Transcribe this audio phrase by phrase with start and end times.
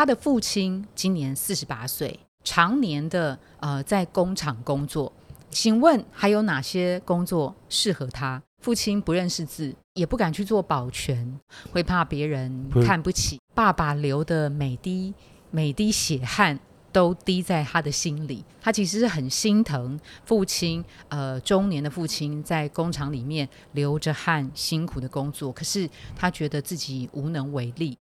[0.00, 5.12] 他的父亲今年四十八岁，常年的呃在工厂工作。
[5.50, 8.42] 请问还有哪些工作适合他？
[8.62, 11.38] 父亲不认识字，也不敢去做保全，
[11.70, 13.38] 会怕别人看不起。
[13.54, 15.12] 爸爸流的每滴
[15.50, 16.58] 每滴血汗
[16.90, 20.82] 都滴在他的心里，他其实是很心疼父亲。
[21.10, 25.86] 呃，中年的父亲在工厂里面流着汗，辛苦的工作，可是
[26.16, 27.98] 他觉得自己无能为力。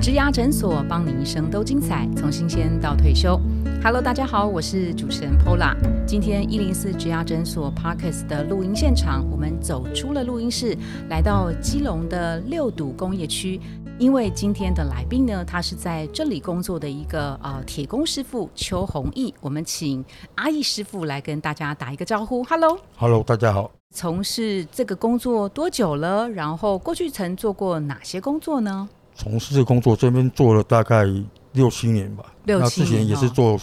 [0.00, 3.38] 植牙诊所，帮你一生都精彩，从新鲜到退休。
[3.84, 5.76] Hello，大家好，我是主持人 Pola。
[6.06, 10.74] 今天一零四植牙诊所 Parkes 的录音现场，我们走出了录音室，
[11.10, 13.60] 来到基隆的六堵工业区。
[13.98, 19.34] 因为今天的来宾呢，他是在这里工作的一个呃铁工师傅邱弘毅。
[19.42, 20.02] 我们请
[20.36, 22.42] 阿义师傅来跟大家打一个招呼。
[22.44, 23.70] Hello，Hello，大家好。
[23.94, 26.26] 从事这个工作多久了？
[26.30, 28.88] 然后过去曾做过哪些工作呢？
[29.14, 31.04] 从事这工作，这边做了大概
[31.52, 32.24] 六七年吧。
[32.44, 32.88] 六七年。
[32.88, 33.58] 之前也是做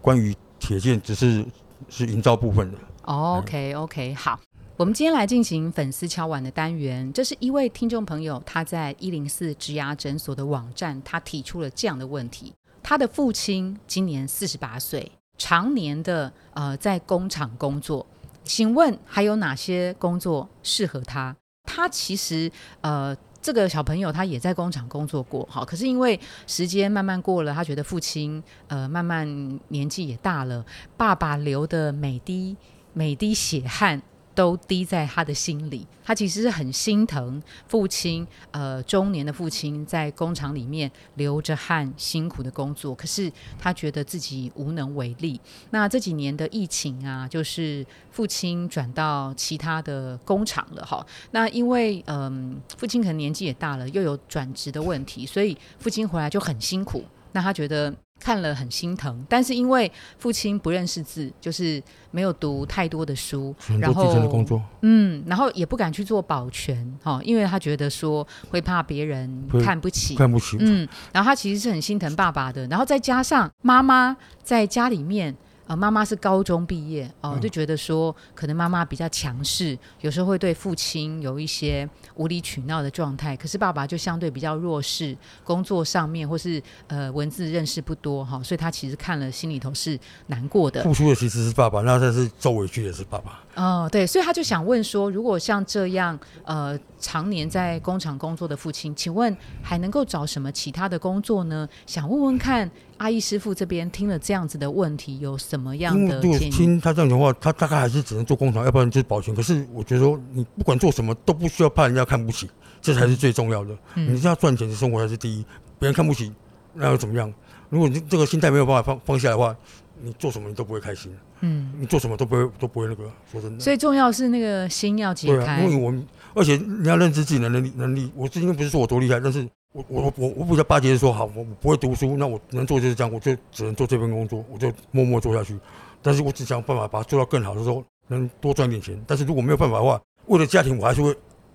[0.00, 1.44] 关于铁件，只是
[1.88, 2.78] 是营造部分的。
[3.02, 4.40] OK OK，好，
[4.76, 7.12] 我们今天来进行粉丝敲碗的单元。
[7.12, 18.06] 这是一位听众朋友，他在一零四植牙诊所的网站，他提出了这样的问题：他的父亲今年四十八岁，常年的呃在工厂工作，
[18.42, 21.36] 请问还有哪些工作适合他？
[21.64, 23.14] 他其实呃。
[23.44, 29.28] 这个小朋友他也在工厂工作过，好，可是因为时间慢慢过了，他觉得父亲呃慢慢
[29.68, 30.64] 年纪也大了，
[30.96, 32.56] 爸爸流的每滴
[32.94, 34.00] 每滴血汗。
[34.34, 38.26] 都滴在他的心里，他其实是很心疼父亲。
[38.50, 45.40] 呃，中年的父亲在工厂里面流着汗，辛苦的工作，可是他觉得自己无能为力。
[45.70, 51.04] 那这几年的疫情啊，就是父亲转到其他的工厂了哈。
[51.30, 57.04] 那因为嗯，父亲可能年纪也大了，又有转职的问题，所以父亲回来就很辛苦。
[57.32, 57.94] 那他觉得。
[58.20, 75.34] 看了很心疼，但是因为父亲不认识字，就是没有读太多的书，然后的工作，嗯，然后也不敢去做保全，哈，因为他觉得说会怕别人看不起，看不起，嗯，然后他其实是很心疼爸爸的，然后再加上妈妈在家里面。
[75.66, 83.34] 呃，妈妈是高中毕业哦，就觉得说可能妈妈比较强势，有时候会对父亲有一些无理取闹的状态。
[83.36, 90.82] 可是爸爸就相对比较弱势，工作上面或是呃文字认识不多哈，所以他其实看了心里头是难过的。
[90.82, 93.40] 付出的其实是爸爸，那但是受委屈的是爸爸。
[93.54, 101.66] 哦，对，所以他就想问说，如果像这样呃常年在工厂工作的父亲，请问还能够找什么其他的工作呢？
[101.86, 102.70] 想问问看。
[102.98, 106.50] 阿义师傅这边听了这样子的问题，有什么样的建议？
[106.50, 109.34] 听他这样的话，他大概还是只能做工厂，要不然就是保全。
[109.34, 112.48] 可是我觉得说，你不管做什么，都不需要怕人家看不起，
[112.80, 113.76] 这才是最重要的。
[113.94, 115.44] 你是要赚钱的生活才是第一，
[115.78, 116.32] 别人看不起
[116.72, 117.32] 那又怎么样？
[117.68, 119.56] 如果你这个心态没有办法放放下的话，
[120.00, 121.12] 你做什么你都不会开心。
[121.40, 123.60] 嗯，你做什么都不会都不会那个说真的。
[123.60, 125.60] 所以重要是那个心要解开。
[125.60, 128.10] 因为我们而且你要认知自己的能力能力。
[128.14, 129.48] 我今天不是说我多厉害，但是。
[129.74, 135.58] 我我我我比较巴结的说好，我我不会读书，那我能做就是这样，我就只能做这份工作，我就默默做下去。
[136.00, 138.96] 但是我只想办法把它做到更好的时候，能多赚点钱。
[139.04, 141.12] 但是如果没有办法的话，为了家庭，我还是会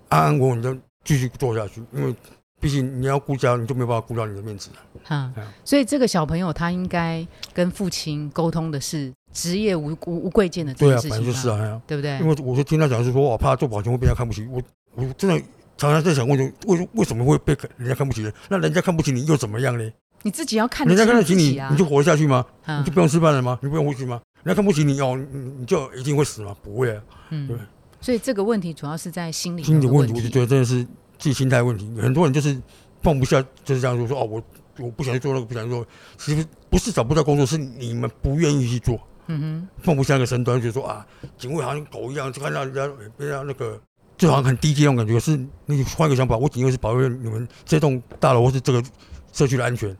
[0.09, 1.81] 安安稳稳的继续做下去。
[1.94, 2.13] 因为
[2.59, 4.75] 毕竟你要顾家，你就没有办法顾到你的面子了。
[5.06, 5.31] 哈，
[5.63, 12.19] 所以这个小朋友他应该跟父亲沟通的是职业无无无贵贱的这件事情，就是啊，对不对？
[12.19, 14.62] 因为我就听他讲是说，我怕做保全会被人家看不起，我
[14.96, 15.41] 我真的。
[15.79, 18.29] 常常在想问，就为为什么会被人家看不起？
[18.50, 19.90] 那人家看不起你又怎么样呢？
[20.23, 22.45] 你自己要看，人家看得起你，你就活下去吗？
[22.67, 23.57] 你就不用吃饭了吗？
[23.62, 24.22] 你不用呼吸吗？
[24.44, 26.53] 人家看不起你哦，你你就一定会死吗？
[26.62, 27.01] 不会啊。
[27.29, 27.57] 嗯，对。
[28.01, 30.84] 所以这个问题主要是在心理心理问题，我就觉得真的是
[31.18, 31.89] 自己心态问题。
[32.01, 32.62] 很多人就是
[33.01, 34.44] 放不下，就是这样说说哦，我
[34.79, 35.85] 我不想去做那个，不想做。
[36.18, 39.00] 其实不是找不到工作，是你们不愿意去做。
[39.28, 41.07] 嗯哼，放不下那个身段，就说啊，
[41.38, 42.85] 警卫好像狗一样，就看到人家
[43.18, 43.79] 人家那个。
[44.19, 48.83] 就好像很低阶那种感觉，是你换一个想法，我仅仅是保卫你们这栋大楼或是这个
[49.31, 49.95] 社区的安全，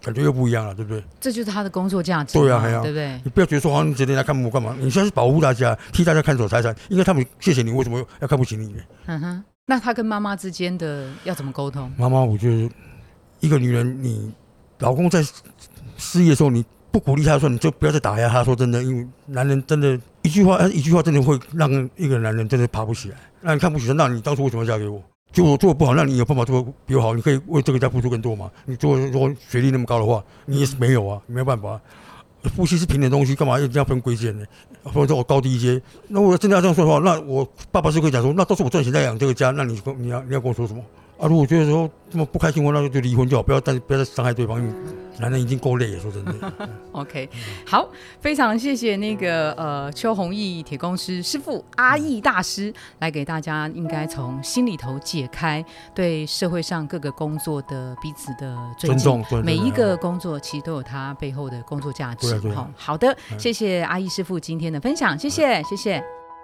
[0.00, 1.02] 感觉又不一样了，对不对？
[1.20, 3.20] 这就是他的工作价值，对啊，对不对？
[3.24, 4.76] 你不要觉得说好像你整天来看我干嘛？
[4.78, 8.72] 你现在是保护大家，替大家看守财产，应该他们谢谢你，为什么要看不起你？
[9.06, 11.92] 嗯哼，那他跟妈妈之间的要怎么沟通？
[11.98, 12.70] 妈妈，我觉得
[13.40, 14.32] 一个女人，你
[14.78, 15.20] 老公在
[15.96, 18.44] 失业的时候，你不鼓励他说，你就不要再打压他。
[18.44, 23.16] 说真的，因为男人真的，一句话，一句话真的会让一个男人真的爬不起来。
[23.40, 25.02] 那你看不起，那你当初为什么嫁给我？
[25.32, 27.12] 就我做的不好，那你有办法做比我好？
[27.12, 28.48] 你可以为这个家付出更多嘛？
[28.64, 31.80] 你做如果学历那么高的话，你也是没有啊，没有办法。
[32.54, 34.46] 夫妻是平等东西，干嘛要这样分贵贱呢？
[34.84, 35.82] 或者说我高低阶？
[36.06, 40.80] 那我真的要这样说的话，那我爸爸是可以讲说，那都是我赚钱在养这个家，那你你要你要跟我说什么？
[41.24, 44.74] 啊，如果觉得说这么不开心，我那就就离婚就好，不要但不要再伤害对方，因为
[45.18, 45.98] 男人已经够累了。
[45.98, 46.52] 说真的，
[46.92, 47.26] OK，
[47.66, 47.88] 好，
[48.20, 66.04] 非常谢谢那个呃邱弘毅铁公师师傅阿义大师来给大家，应该从心里头解开对社会上各个工作的彼此的尊重，每一个工作其实都有它背后的工作价值好好的，谢谢阿义师傅今天的分享，谢谢谢谢。